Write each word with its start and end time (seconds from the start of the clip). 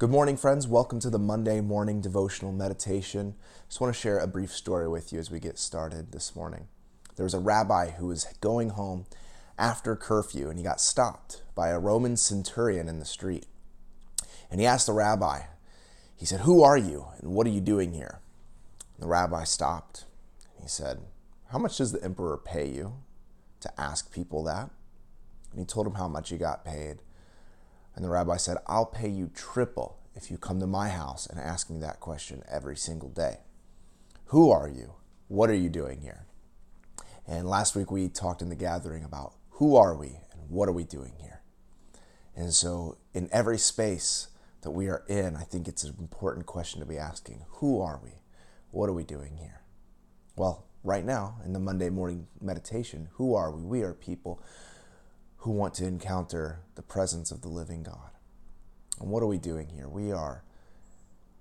Good 0.00 0.08
morning, 0.08 0.38
friends. 0.38 0.66
Welcome 0.66 0.98
to 1.00 1.10
the 1.10 1.18
Monday 1.18 1.60
morning 1.60 2.00
devotional 2.00 2.52
meditation. 2.52 3.34
Just 3.68 3.82
want 3.82 3.94
to 3.94 4.00
share 4.00 4.18
a 4.18 4.26
brief 4.26 4.50
story 4.50 4.88
with 4.88 5.12
you 5.12 5.18
as 5.18 5.30
we 5.30 5.40
get 5.40 5.58
started 5.58 6.10
this 6.10 6.34
morning. 6.34 6.68
There 7.16 7.24
was 7.24 7.34
a 7.34 7.38
rabbi 7.38 7.90
who 7.90 8.06
was 8.06 8.24
going 8.40 8.70
home 8.70 9.04
after 9.58 9.94
curfew 9.96 10.48
and 10.48 10.58
he 10.58 10.64
got 10.64 10.80
stopped 10.80 11.42
by 11.54 11.68
a 11.68 11.78
Roman 11.78 12.16
centurion 12.16 12.88
in 12.88 12.98
the 12.98 13.04
street. 13.04 13.44
And 14.50 14.58
he 14.58 14.66
asked 14.66 14.86
the 14.86 14.94
rabbi, 14.94 15.40
he 16.16 16.24
said, 16.24 16.40
Who 16.40 16.62
are 16.62 16.78
you 16.78 17.08
and 17.18 17.34
what 17.34 17.46
are 17.46 17.50
you 17.50 17.60
doing 17.60 17.92
here? 17.92 18.20
The 18.98 19.06
rabbi 19.06 19.44
stopped. 19.44 20.06
He 20.58 20.66
said, 20.66 21.00
How 21.52 21.58
much 21.58 21.76
does 21.76 21.92
the 21.92 22.02
emperor 22.02 22.38
pay 22.38 22.66
you 22.66 22.94
to 23.60 23.70
ask 23.78 24.10
people 24.10 24.44
that? 24.44 24.70
And 25.50 25.60
he 25.60 25.66
told 25.66 25.86
him 25.86 25.96
how 25.96 26.08
much 26.08 26.30
he 26.30 26.38
got 26.38 26.64
paid. 26.64 27.02
And 27.94 28.04
the 28.04 28.08
rabbi 28.08 28.36
said, 28.36 28.58
I'll 28.66 28.86
pay 28.86 29.08
you 29.08 29.30
triple 29.34 29.98
if 30.14 30.30
you 30.30 30.38
come 30.38 30.60
to 30.60 30.66
my 30.66 30.88
house 30.88 31.26
and 31.26 31.38
ask 31.40 31.70
me 31.70 31.78
that 31.80 32.00
question 32.00 32.42
every 32.50 32.76
single 32.76 33.08
day. 33.08 33.40
Who 34.26 34.50
are 34.50 34.68
you? 34.68 34.94
What 35.28 35.50
are 35.50 35.54
you 35.54 35.68
doing 35.68 36.00
here? 36.00 36.26
And 37.26 37.48
last 37.48 37.74
week 37.76 37.90
we 37.90 38.08
talked 38.08 38.42
in 38.42 38.48
the 38.48 38.56
gathering 38.56 39.04
about 39.04 39.34
who 39.50 39.76
are 39.76 39.94
we 39.94 40.20
and 40.32 40.48
what 40.48 40.68
are 40.68 40.72
we 40.72 40.84
doing 40.84 41.12
here? 41.20 41.42
And 42.34 42.52
so, 42.54 42.96
in 43.12 43.28
every 43.32 43.58
space 43.58 44.28
that 44.62 44.70
we 44.70 44.88
are 44.88 45.04
in, 45.08 45.36
I 45.36 45.42
think 45.42 45.68
it's 45.68 45.84
an 45.84 45.94
important 45.98 46.46
question 46.46 46.80
to 46.80 46.86
be 46.86 46.96
asking 46.96 47.44
who 47.48 47.80
are 47.80 48.00
we? 48.02 48.22
What 48.70 48.88
are 48.88 48.94
we 48.94 49.04
doing 49.04 49.36
here? 49.36 49.62
Well, 50.36 50.66
right 50.82 51.04
now 51.04 51.36
in 51.44 51.52
the 51.52 51.58
Monday 51.58 51.90
morning 51.90 52.28
meditation, 52.40 53.08
who 53.12 53.34
are 53.34 53.50
we? 53.50 53.62
We 53.62 53.82
are 53.82 53.92
people 53.92 54.42
who 55.50 55.56
want 55.56 55.74
to 55.74 55.84
encounter 55.84 56.60
the 56.76 56.82
presence 56.82 57.32
of 57.32 57.42
the 57.42 57.48
living 57.48 57.82
God. 57.82 58.12
And 59.00 59.10
what 59.10 59.20
are 59.20 59.26
we 59.26 59.36
doing 59.36 59.70
here? 59.70 59.88
We 59.88 60.12
are 60.12 60.44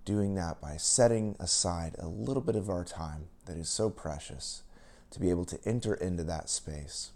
doing 0.04 0.34
that 0.34 0.60
by 0.60 0.78
setting 0.78 1.36
aside 1.40 1.96
a 2.00 2.08
little 2.08 2.42
bit 2.42 2.56
of 2.56 2.72
our 2.72 2.84
time 2.84 3.28
that 3.46 3.56
is 3.56 3.70
so 3.70 3.92
precious 3.92 4.64
to 5.12 5.20
be 5.20 5.30
able 5.30 5.46
to 5.46 5.60
enter 5.64 5.94
into 5.94 6.24
that 6.24 6.50
space 6.50 7.12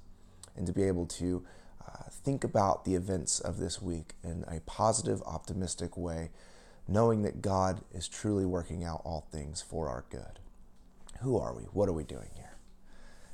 and 0.56 0.68
to 0.68 0.72
be 0.72 0.84
able 0.84 1.08
to 1.08 1.44
uh, 1.82 2.04
think 2.12 2.44
about 2.44 2.86
the 2.86 2.94
events 2.94 3.40
of 3.40 3.58
this 3.58 3.82
week 3.82 4.14
in 4.24 4.46
a 4.48 4.60
positive, 4.60 5.24
optimistic 5.24 5.98
way, 5.98 6.30
knowing 6.88 7.24
that 7.24 7.42
God 7.42 7.82
is 7.92 8.08
truly 8.08 8.46
working 8.46 8.84
out 8.84 9.02
all 9.04 9.28
things 9.32 9.64
for 9.64 9.90
our 9.90 10.06
good. 10.12 10.38
Who 11.22 11.40
are 11.40 11.56
we? 11.56 11.64
What 11.64 11.90
are 11.90 11.94
we 11.94 12.04
doing 12.04 12.30
here? 12.36 12.53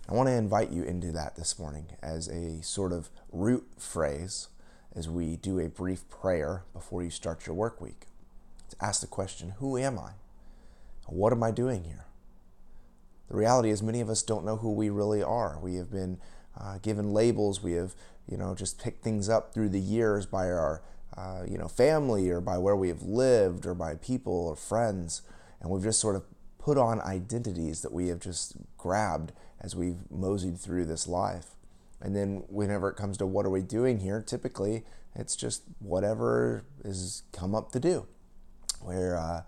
I 0.09 0.13
want 0.15 0.27
to 0.27 0.33
invite 0.33 0.71
you 0.71 0.81
into 0.81 1.11
that 1.11 1.35
this 1.35 1.59
morning 1.59 1.85
as 2.02 2.27
a 2.29 2.63
sort 2.63 2.93
of 2.93 3.11
root 3.31 3.67
phrase 3.77 4.47
as 4.95 5.07
we 5.07 5.35
do 5.35 5.59
a 5.59 5.69
brief 5.69 6.09
prayer 6.09 6.63
before 6.73 7.03
you 7.03 7.11
start 7.11 7.45
your 7.45 7.55
work 7.55 7.79
week. 7.79 8.07
To 8.71 8.75
ask 8.81 9.02
the 9.02 9.07
question, 9.07 9.53
Who 9.59 9.77
am 9.77 9.99
I? 9.99 10.13
What 11.05 11.31
am 11.31 11.43
I 11.43 11.52
doing 11.52 11.83
here? 11.83 12.05
The 13.30 13.37
reality 13.37 13.69
is, 13.69 13.83
many 13.83 14.02
of 14.02 14.09
us 14.09 14.23
don't 14.23 14.45
know 14.45 14.57
who 14.57 14.73
we 14.73 14.89
really 14.89 15.21
are. 15.21 15.59
We 15.61 15.75
have 15.75 15.91
been 15.91 16.17
uh, 16.59 16.80
given 16.80 17.13
labels. 17.13 17.61
We 17.61 17.73
have, 17.73 17.93
you 18.27 18.37
know, 18.37 18.55
just 18.55 18.81
picked 18.81 19.03
things 19.03 19.30
up 19.30 19.53
through 19.53 19.69
the 19.69 19.80
years 19.80 20.25
by 20.25 20.45
our, 20.49 20.81
uh, 21.15 21.43
you 21.47 21.59
know, 21.59 21.67
family 21.67 22.31
or 22.31 22.41
by 22.41 22.57
where 22.57 22.75
we 22.75 22.87
have 22.87 23.03
lived 23.03 23.67
or 23.67 23.75
by 23.75 23.93
people 23.93 24.47
or 24.47 24.55
friends, 24.55 25.21
and 25.61 25.69
we've 25.69 25.83
just 25.83 25.99
sort 25.99 26.15
of 26.15 26.23
put 26.59 26.77
on 26.77 27.02
identities 27.02 27.81
that 27.81 27.91
we 27.91 28.09
have 28.09 28.19
just 28.19 28.53
grabbed 28.77 29.31
as 29.59 29.75
we've 29.75 30.09
moseyed 30.11 30.59
through 30.59 30.85
this 30.85 31.07
life. 31.07 31.55
And 32.02 32.15
then 32.15 32.43
whenever 32.47 32.89
it 32.89 32.95
comes 32.95 33.17
to 33.17 33.25
what 33.25 33.45
are 33.45 33.49
we 33.49 33.61
doing 33.61 33.99
here, 33.99 34.21
typically 34.21 34.83
it's 35.15 35.35
just 35.35 35.63
whatever 35.80 36.63
is 36.83 37.23
come 37.31 37.55
up 37.55 37.71
to 37.71 37.80
do. 37.80 38.05
Where 38.81 39.17
uh, 39.17 39.41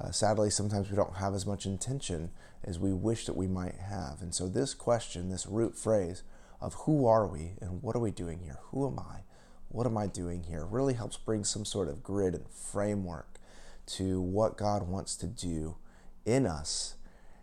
uh, 0.00 0.10
sadly 0.10 0.50
sometimes 0.50 0.90
we 0.90 0.96
don't 0.96 1.16
have 1.16 1.34
as 1.34 1.46
much 1.46 1.66
intention 1.66 2.30
as 2.62 2.78
we 2.78 2.92
wish 2.92 3.26
that 3.26 3.36
we 3.36 3.46
might 3.46 3.76
have. 3.76 4.22
And 4.22 4.34
so 4.34 4.48
this 4.48 4.74
question, 4.74 5.30
this 5.30 5.46
root 5.46 5.76
phrase 5.76 6.22
of 6.60 6.74
who 6.74 7.06
are 7.06 7.26
we 7.26 7.54
and 7.60 7.82
what 7.82 7.96
are 7.96 8.00
we 8.00 8.10
doing 8.10 8.40
here? 8.40 8.58
Who 8.70 8.86
am 8.86 8.98
I? 8.98 9.20
What 9.68 9.86
am 9.86 9.96
I 9.96 10.06
doing 10.06 10.44
here? 10.44 10.64
really 10.64 10.94
helps 10.94 11.16
bring 11.16 11.44
some 11.44 11.64
sort 11.64 11.88
of 11.88 12.02
grid 12.02 12.34
and 12.34 12.48
framework 12.48 13.38
to 13.86 14.20
what 14.20 14.56
God 14.56 14.88
wants 14.88 15.16
to 15.16 15.26
do 15.26 15.76
in 16.24 16.46
us 16.46 16.94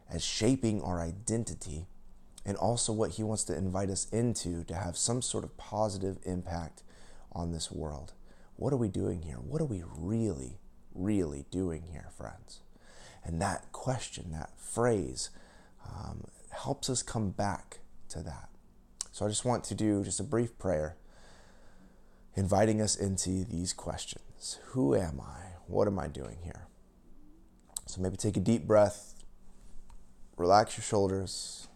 as 0.09 0.23
shaping 0.23 0.81
our 0.81 1.01
identity 1.01 1.87
and 2.45 2.55
also 2.57 2.93
what 2.93 3.11
he 3.11 3.23
wants 3.23 3.43
to 3.43 3.57
invite 3.57 3.89
us 3.89 4.07
into 4.09 4.63
to 4.63 4.75
have 4.75 4.95
some 4.97 5.21
sort 5.21 5.43
of 5.43 5.57
positive 5.57 6.17
impact 6.23 6.83
on 7.33 7.51
this 7.51 7.71
world. 7.71 8.13
What 8.55 8.73
are 8.73 8.77
we 8.77 8.87
doing 8.87 9.23
here? 9.23 9.35
What 9.35 9.61
are 9.61 9.65
we 9.65 9.83
really, 9.97 10.59
really 10.95 11.45
doing 11.51 11.83
here, 11.91 12.09
friends? 12.15 12.61
And 13.23 13.41
that 13.41 13.71
question, 13.73 14.31
that 14.31 14.57
phrase, 14.57 15.29
um, 15.85 16.25
helps 16.51 16.89
us 16.89 17.03
come 17.03 17.31
back 17.31 17.79
to 18.09 18.21
that. 18.23 18.49
So 19.11 19.25
I 19.25 19.29
just 19.29 19.45
want 19.45 19.63
to 19.65 19.75
do 19.75 20.03
just 20.03 20.19
a 20.19 20.23
brief 20.23 20.57
prayer 20.57 20.95
inviting 22.35 22.81
us 22.81 22.95
into 22.95 23.43
these 23.43 23.73
questions 23.73 24.59
Who 24.67 24.95
am 24.95 25.19
I? 25.19 25.57
What 25.65 25.87
am 25.87 25.99
I 25.99 26.07
doing 26.07 26.37
here? 26.43 26.66
So 27.87 28.01
maybe 28.01 28.17
take 28.17 28.35
a 28.35 28.41
deep 28.41 28.67
breath, 28.67 29.15
relax 30.35 30.77
your 30.77 30.83
shoulders, 30.83 31.67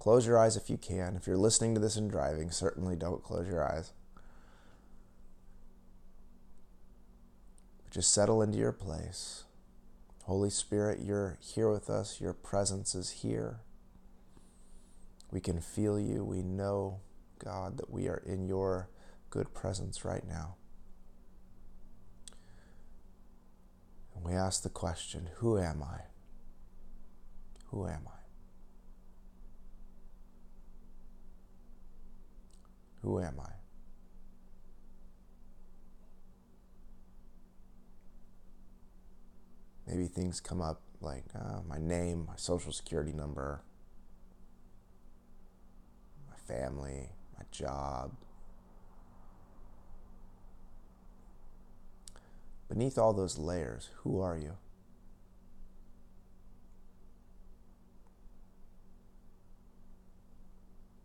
close 0.00 0.26
your 0.26 0.38
eyes 0.38 0.56
if 0.56 0.68
you 0.68 0.76
can. 0.76 1.14
If 1.14 1.28
you're 1.28 1.36
listening 1.36 1.74
to 1.74 1.80
this 1.80 1.96
and 1.96 2.10
driving, 2.10 2.50
certainly 2.50 2.96
don't 2.96 3.22
close 3.22 3.46
your 3.46 3.64
eyes. 3.64 3.92
Just 7.92 8.12
settle 8.12 8.42
into 8.42 8.58
your 8.58 8.72
place. 8.72 9.44
Holy 10.24 10.50
Spirit, 10.50 11.00
you're 11.00 11.38
here 11.40 11.70
with 11.70 11.88
us. 11.88 12.20
Your 12.20 12.32
presence 12.32 12.94
is 12.94 13.10
here. 13.10 13.60
We 15.30 15.40
can 15.40 15.60
feel 15.60 15.98
you. 15.98 16.24
We 16.24 16.42
know, 16.42 17.00
God, 17.38 17.78
that 17.78 17.90
we 17.90 18.08
are 18.08 18.22
in 18.26 18.46
your 18.46 18.88
good 19.30 19.54
presence 19.54 20.04
right 20.04 20.26
now. 20.26 20.56
And 24.20 24.30
we 24.30 24.38
ask 24.38 24.62
the 24.62 24.68
question 24.68 25.30
Who 25.36 25.58
am 25.58 25.82
I? 25.82 26.02
Who 27.66 27.86
am 27.86 28.02
I? 28.06 28.20
Who 33.02 33.20
am 33.20 33.40
I? 33.40 33.52
Maybe 39.86 40.06
things 40.06 40.40
come 40.40 40.60
up 40.60 40.82
like 41.00 41.24
uh, 41.34 41.60
my 41.66 41.78
name, 41.78 42.26
my 42.26 42.36
social 42.36 42.72
security 42.72 43.12
number, 43.12 43.62
my 46.28 46.36
family, 46.36 47.08
my 47.36 47.44
job. 47.50 48.12
Beneath 52.70 52.96
all 52.96 53.12
those 53.12 53.36
layers, 53.36 53.90
who 54.04 54.20
are 54.20 54.38
you? 54.38 54.52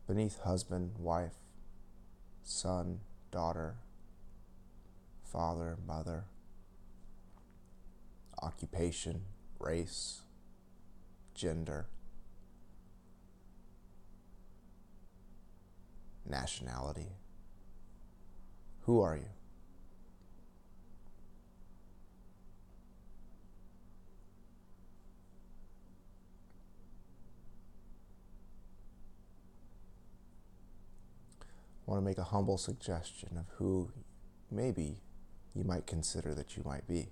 Beneath 0.06 0.40
husband, 0.42 0.92
wife, 1.00 1.34
son, 2.44 3.00
daughter, 3.31 3.78
father, 5.24 5.80
mother, 5.88 6.26
occupation, 8.44 9.22
race, 9.58 10.22
gender, 11.34 11.88
nationality. 16.30 17.14
Who 18.82 19.02
are 19.02 19.16
you? 19.16 19.45
Want 31.85 32.02
to 32.02 32.05
make 32.05 32.17
a 32.17 32.23
humble 32.23 32.58
suggestion 32.58 33.37
of 33.37 33.46
who 33.58 33.91
maybe 34.49 35.02
you 35.53 35.64
might 35.64 35.85
consider 35.85 36.34
that 36.34 36.58
you 36.58 36.64
might 36.66 36.87
be. 36.87 37.09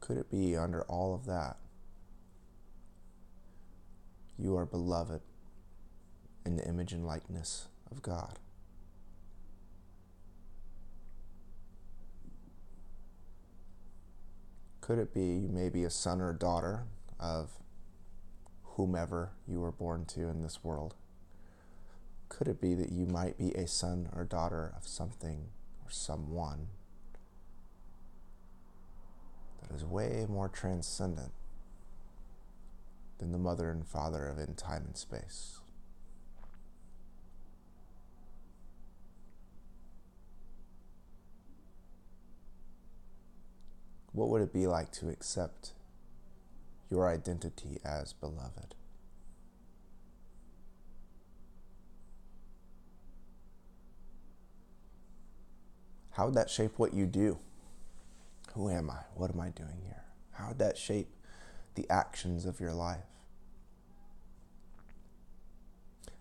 Could 0.00 0.18
it 0.18 0.30
be 0.30 0.56
under 0.56 0.82
all 0.82 1.14
of 1.14 1.26
that? 1.26 1.56
You 4.38 4.56
are 4.56 4.64
beloved 4.64 5.20
in 6.46 6.56
the 6.56 6.66
image 6.66 6.92
and 6.92 7.06
likeness 7.06 7.68
of 7.90 8.00
God. 8.02 8.38
Could 14.80 14.98
it 14.98 15.12
be 15.12 15.20
you 15.20 15.50
may 15.50 15.68
be 15.68 15.84
a 15.84 15.90
son 15.90 16.22
or 16.22 16.32
daughter 16.32 16.84
of 17.20 17.50
whomever 18.78 19.32
you 19.46 19.60
were 19.60 19.72
born 19.72 20.06
to 20.06 20.28
in 20.28 20.40
this 20.40 20.64
world? 20.64 20.94
could 22.28 22.48
it 22.48 22.60
be 22.60 22.74
that 22.74 22.92
you 22.92 23.06
might 23.06 23.38
be 23.38 23.52
a 23.52 23.66
son 23.66 24.08
or 24.14 24.24
daughter 24.24 24.72
of 24.76 24.86
something 24.86 25.46
or 25.84 25.90
someone 25.90 26.68
that 29.62 29.74
is 29.74 29.84
way 29.84 30.26
more 30.28 30.48
transcendent 30.48 31.32
than 33.18 33.32
the 33.32 33.38
mother 33.38 33.70
and 33.70 33.86
father 33.86 34.26
of 34.28 34.38
in 34.38 34.54
time 34.54 34.84
and 34.86 34.96
space? 34.96 35.58
What 44.12 44.28
would 44.28 44.42
it 44.42 44.52
be 44.52 44.66
like 44.66 44.90
to 44.92 45.08
accept 45.08 45.72
your 46.90 47.08
identity 47.08 47.78
as 47.84 48.12
beloved? 48.12 48.74
How 56.12 56.26
would 56.26 56.34
that 56.34 56.50
shape 56.50 56.78
what 56.78 56.94
you 56.94 57.06
do? 57.06 57.38
Who 58.54 58.68
am 58.68 58.90
I? 58.90 58.98
What 59.14 59.30
am 59.30 59.40
I 59.40 59.50
doing 59.50 59.80
here? 59.84 60.02
How 60.32 60.48
would 60.48 60.58
that 60.58 60.76
shape 60.76 61.08
the 61.76 61.88
actions 61.88 62.44
of 62.44 62.58
your 62.58 62.72
life? 62.72 63.04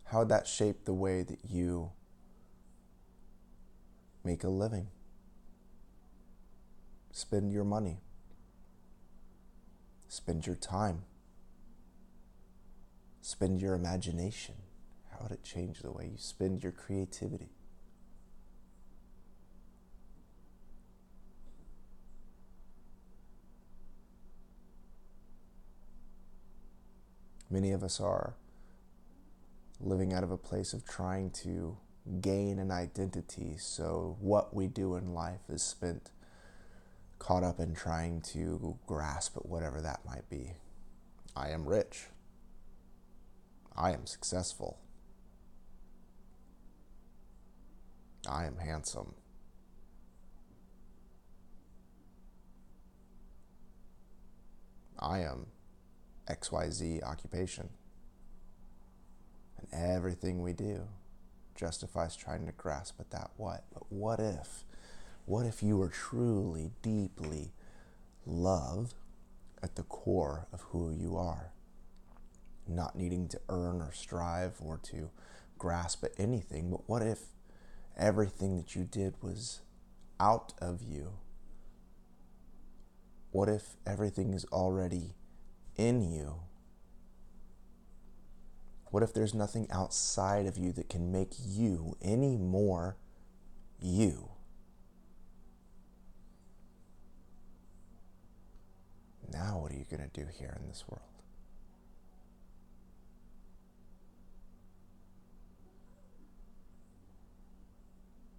How 0.03 0.19
would 0.19 0.29
that 0.29 0.47
shape 0.47 0.85
the 0.85 0.93
way 0.93 1.23
that 1.23 1.39
you 1.49 1.91
make 4.23 4.43
a 4.43 4.49
living? 4.49 4.87
Spend 7.11 7.51
your 7.51 7.63
money. 7.63 7.97
Spend 10.07 10.45
your 10.45 10.55
time. 10.55 11.03
Spend 13.21 13.61
your 13.61 13.73
imagination. 13.73 14.55
How 15.11 15.19
would 15.23 15.31
it 15.31 15.43
change 15.43 15.79
the 15.79 15.91
way 15.91 16.09
you 16.11 16.17
spend 16.17 16.63
your 16.63 16.71
creativity? 16.71 17.49
Many 27.49 27.71
of 27.71 27.83
us 27.83 27.99
are 27.99 28.35
living 29.79 30.13
out 30.13 30.23
of 30.23 30.31
a 30.31 30.37
place 30.37 30.73
of 30.73 30.85
trying 30.85 31.31
to 31.31 31.77
gain 32.21 32.59
an 32.59 32.71
identity, 32.71 33.55
so 33.57 34.17
what 34.19 34.53
we 34.53 34.67
do 34.67 34.95
in 34.95 35.13
life 35.13 35.41
is 35.49 35.63
spent 35.63 36.11
caught 37.19 37.43
up 37.43 37.59
in 37.59 37.73
trying 37.73 38.21
to 38.21 38.77
grasp 38.85 39.35
at 39.37 39.45
whatever 39.45 39.81
that 39.81 40.01
might 40.05 40.29
be. 40.29 40.53
I 41.35 41.49
am 41.49 41.67
rich. 41.67 42.07
I 43.75 43.91
am 43.91 44.05
successful. 44.05 44.79
I 48.29 48.45
am 48.45 48.57
handsome. 48.57 49.13
I 54.99 55.19
am 55.19 55.47
XYZ 56.29 57.03
occupation. 57.03 57.69
And 59.57 59.67
everything 59.71 60.41
we 60.41 60.53
do 60.53 60.87
justifies 61.55 62.15
trying 62.15 62.45
to 62.45 62.51
grasp 62.51 62.99
at 62.99 63.11
that 63.11 63.31
what. 63.37 63.63
But 63.73 63.91
what 63.91 64.19
if? 64.19 64.63
What 65.27 65.45
if 65.45 65.61
you 65.61 65.75
were 65.75 65.89
truly, 65.89 66.71
deeply 66.81 67.51
loved 68.25 68.93
at 69.61 69.75
the 69.75 69.83
core 69.83 70.47
of 70.53 70.61
who 70.69 70.89
you 70.89 71.17
are? 71.17 71.51
Not 72.65 72.95
needing 72.95 73.27
to 73.27 73.41
earn 73.49 73.81
or 73.81 73.91
strive 73.91 74.53
or 74.61 74.77
to 74.83 75.09
grasp 75.57 76.05
at 76.05 76.13
anything, 76.17 76.71
but 76.71 76.87
what 76.87 77.01
if 77.01 77.19
everything 77.97 78.55
that 78.55 78.73
you 78.73 78.85
did 78.85 79.21
was 79.21 79.59
out 80.17 80.53
of 80.61 80.81
you? 80.81 81.15
What 83.31 83.49
if 83.49 83.75
everything 83.85 84.33
is 84.33 84.45
already 84.45 85.15
in 85.75 86.09
you? 86.09 86.35
What 88.91 89.03
if 89.03 89.13
there's 89.13 89.33
nothing 89.33 89.67
outside 89.71 90.45
of 90.45 90.57
you 90.57 90.71
that 90.71 90.87
can 90.87 91.11
make 91.11 91.33
you 91.45 91.97
any 92.01 92.37
more 92.37 92.95
you? 93.81 94.29
Now, 99.31 99.59
what 99.59 99.71
are 99.71 99.75
you 99.75 99.85
going 99.89 100.09
to 100.09 100.19
do 100.19 100.27
here 100.31 100.57
in 100.59 100.67
this 100.67 100.85
world? 100.87 101.01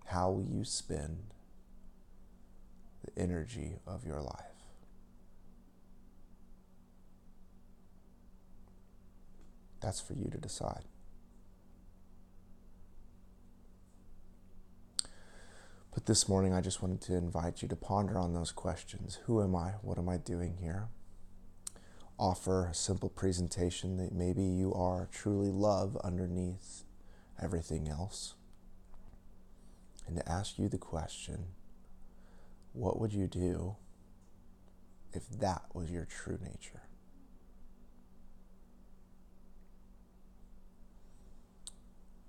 How 0.06 0.30
will 0.30 0.44
you 0.44 0.64
spend 0.64 1.18
the 3.04 3.22
energy 3.22 3.76
of 3.86 4.06
your 4.06 4.22
life? 4.22 4.44
That's 9.80 10.00
for 10.00 10.14
you 10.14 10.30
to 10.30 10.38
decide. 10.38 10.84
But 15.98 16.06
this 16.06 16.28
morning, 16.28 16.52
I 16.52 16.60
just 16.60 16.80
wanted 16.80 17.00
to 17.00 17.16
invite 17.16 17.60
you 17.60 17.66
to 17.66 17.74
ponder 17.74 18.20
on 18.20 18.32
those 18.32 18.52
questions 18.52 19.18
Who 19.24 19.42
am 19.42 19.56
I? 19.56 19.70
What 19.82 19.98
am 19.98 20.08
I 20.08 20.16
doing 20.16 20.58
here? 20.60 20.90
Offer 22.16 22.66
a 22.66 22.72
simple 22.74 23.08
presentation 23.08 23.96
that 23.96 24.12
maybe 24.12 24.44
you 24.44 24.72
are 24.72 25.08
truly 25.10 25.50
love 25.50 25.96
underneath 26.04 26.84
everything 27.42 27.88
else. 27.88 28.34
And 30.06 30.14
to 30.14 30.28
ask 30.28 30.56
you 30.56 30.68
the 30.68 30.78
question 30.78 31.46
what 32.72 33.00
would 33.00 33.12
you 33.12 33.26
do 33.26 33.74
if 35.12 35.28
that 35.28 35.64
was 35.74 35.90
your 35.90 36.04
true 36.04 36.38
nature? 36.40 36.82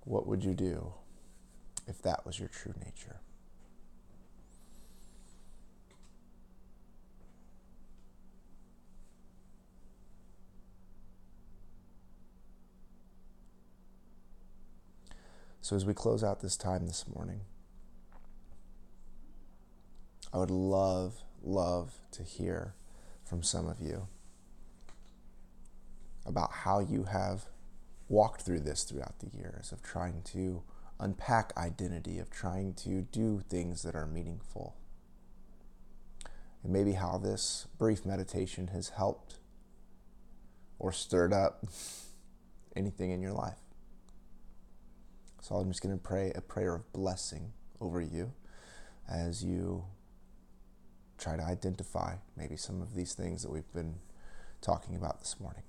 What 0.00 0.26
would 0.26 0.42
you 0.42 0.54
do 0.54 0.94
if 1.86 2.02
that 2.02 2.26
was 2.26 2.40
your 2.40 2.48
true 2.48 2.74
nature? 2.84 3.20
So, 15.70 15.76
as 15.76 15.86
we 15.86 15.94
close 15.94 16.24
out 16.24 16.40
this 16.40 16.56
time 16.56 16.88
this 16.88 17.04
morning, 17.14 17.42
I 20.32 20.38
would 20.38 20.50
love, 20.50 21.22
love 21.44 21.92
to 22.10 22.24
hear 22.24 22.74
from 23.24 23.44
some 23.44 23.68
of 23.68 23.80
you 23.80 24.08
about 26.26 26.50
how 26.50 26.80
you 26.80 27.04
have 27.04 27.44
walked 28.08 28.42
through 28.42 28.62
this 28.62 28.82
throughout 28.82 29.20
the 29.20 29.28
years 29.28 29.70
of 29.70 29.80
trying 29.80 30.22
to 30.32 30.64
unpack 30.98 31.52
identity, 31.56 32.18
of 32.18 32.30
trying 32.30 32.74
to 32.74 33.02
do 33.02 33.40
things 33.48 33.84
that 33.84 33.94
are 33.94 34.06
meaningful. 34.08 34.74
And 36.64 36.72
maybe 36.72 36.94
how 36.94 37.16
this 37.16 37.68
brief 37.78 38.04
meditation 38.04 38.70
has 38.72 38.88
helped 38.88 39.38
or 40.80 40.90
stirred 40.90 41.32
up 41.32 41.64
anything 42.74 43.12
in 43.12 43.22
your 43.22 43.34
life. 43.34 43.69
So 45.40 45.54
I'm 45.56 45.70
just 45.70 45.82
going 45.82 45.96
to 45.96 46.02
pray 46.02 46.32
a 46.34 46.40
prayer 46.40 46.74
of 46.74 46.92
blessing 46.92 47.52
over 47.80 48.00
you 48.00 48.32
as 49.08 49.42
you 49.42 49.84
try 51.18 51.36
to 51.36 51.42
identify 51.42 52.16
maybe 52.36 52.56
some 52.56 52.80
of 52.82 52.94
these 52.94 53.14
things 53.14 53.42
that 53.42 53.50
we've 53.50 53.72
been 53.72 53.96
talking 54.60 54.96
about 54.96 55.20
this 55.20 55.40
morning. 55.40 55.62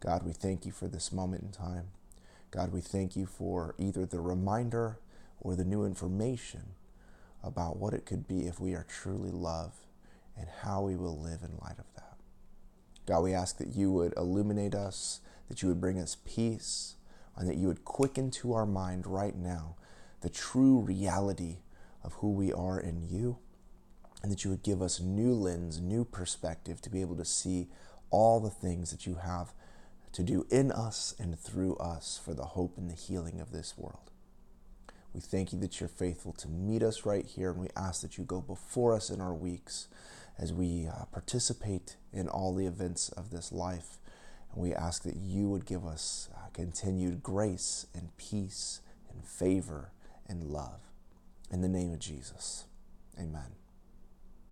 God, 0.00 0.24
we 0.24 0.32
thank 0.32 0.64
you 0.64 0.72
for 0.72 0.88
this 0.88 1.12
moment 1.12 1.42
in 1.42 1.50
time. 1.50 1.88
God, 2.50 2.72
we 2.72 2.80
thank 2.80 3.14
you 3.16 3.26
for 3.26 3.74
either 3.78 4.06
the 4.06 4.20
reminder 4.20 4.98
or 5.40 5.54
the 5.54 5.64
new 5.64 5.84
information 5.84 6.74
about 7.42 7.76
what 7.76 7.94
it 7.94 8.06
could 8.06 8.26
be 8.26 8.46
if 8.46 8.58
we 8.58 8.74
are 8.74 8.86
truly 8.88 9.30
love 9.30 9.74
and 10.36 10.48
how 10.62 10.82
we 10.82 10.96
will 10.96 11.18
live 11.18 11.40
in 11.42 11.58
light 11.62 11.78
of 11.78 11.92
that. 11.94 12.16
God, 13.06 13.20
we 13.20 13.34
ask 13.34 13.58
that 13.58 13.74
you 13.74 13.90
would 13.92 14.14
illuminate 14.16 14.74
us, 14.74 15.20
that 15.48 15.62
you 15.62 15.68
would 15.68 15.80
bring 15.80 15.98
us 15.98 16.16
peace, 16.24 16.94
and 17.38 17.48
that 17.48 17.56
you 17.56 17.68
would 17.68 17.84
quicken 17.84 18.30
to 18.32 18.52
our 18.52 18.66
mind 18.66 19.06
right 19.06 19.36
now 19.36 19.76
the 20.20 20.28
true 20.28 20.80
reality 20.80 21.58
of 22.02 22.14
who 22.14 22.32
we 22.32 22.52
are 22.52 22.80
in 22.80 23.08
you, 23.08 23.38
and 24.22 24.32
that 24.32 24.44
you 24.44 24.50
would 24.50 24.64
give 24.64 24.82
us 24.82 25.00
new 25.00 25.32
lens, 25.32 25.80
new 25.80 26.04
perspective 26.04 26.82
to 26.82 26.90
be 26.90 27.00
able 27.00 27.16
to 27.16 27.24
see 27.24 27.68
all 28.10 28.40
the 28.40 28.50
things 28.50 28.90
that 28.90 29.06
you 29.06 29.14
have 29.16 29.52
to 30.12 30.22
do 30.22 30.44
in 30.50 30.72
us 30.72 31.14
and 31.18 31.38
through 31.38 31.76
us 31.76 32.20
for 32.22 32.34
the 32.34 32.44
hope 32.44 32.76
and 32.76 32.90
the 32.90 32.94
healing 32.94 33.40
of 33.40 33.52
this 33.52 33.74
world. 33.76 34.10
We 35.12 35.20
thank 35.20 35.52
you 35.52 35.60
that 35.60 35.78
you're 35.78 35.88
faithful 35.88 36.32
to 36.34 36.48
meet 36.48 36.82
us 36.82 37.06
right 37.06 37.24
here, 37.24 37.50
and 37.50 37.60
we 37.60 37.68
ask 37.76 38.02
that 38.02 38.18
you 38.18 38.24
go 38.24 38.40
before 38.40 38.94
us 38.94 39.10
in 39.10 39.20
our 39.20 39.34
weeks 39.34 39.86
as 40.38 40.52
we 40.52 40.88
uh, 40.88 41.04
participate 41.12 41.96
in 42.12 42.28
all 42.28 42.54
the 42.54 42.66
events 42.66 43.08
of 43.10 43.30
this 43.30 43.52
life 43.52 43.97
we 44.58 44.74
ask 44.74 45.02
that 45.04 45.16
you 45.16 45.48
would 45.48 45.66
give 45.66 45.86
us 45.86 46.28
uh, 46.34 46.48
continued 46.52 47.22
grace 47.22 47.86
and 47.94 48.16
peace 48.16 48.80
and 49.10 49.24
favor 49.24 49.92
and 50.28 50.44
love. 50.44 50.80
In 51.50 51.60
the 51.60 51.68
name 51.68 51.92
of 51.92 51.98
Jesus, 51.98 52.66
amen. 53.18 53.54